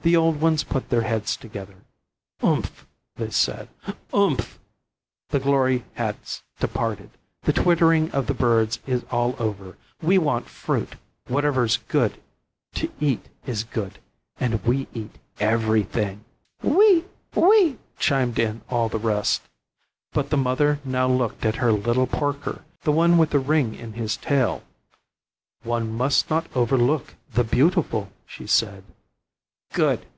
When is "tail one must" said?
24.16-26.28